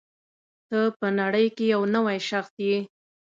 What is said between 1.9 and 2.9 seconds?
نوی شخص یې.